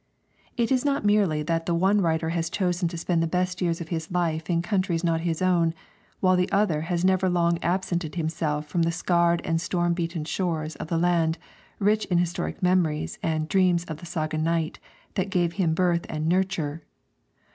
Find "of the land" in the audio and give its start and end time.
10.77-11.37